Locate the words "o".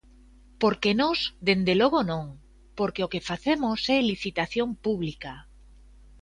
3.05-3.11